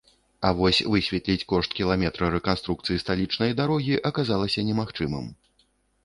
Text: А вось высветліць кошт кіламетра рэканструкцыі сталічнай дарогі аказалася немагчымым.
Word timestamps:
А 0.47 0.49
вось 0.59 0.77
высветліць 0.93 1.47
кошт 1.51 1.75
кіламетра 1.79 2.29
рэканструкцыі 2.35 3.01
сталічнай 3.03 3.53
дарогі 3.59 3.99
аказалася 4.11 4.65
немагчымым. 4.71 5.29